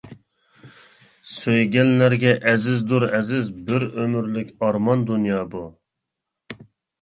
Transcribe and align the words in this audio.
سۆيگەنلەرگە 1.33 2.31
ئەزىزدۇر 2.51 3.05
ئەزىز، 3.17 3.51
بىر 3.69 3.85
ئۆمۈرلۈك 3.91 4.51
ئارمان 4.69 5.05
دۇنيا 5.11 5.45
بۇ. 5.55 5.63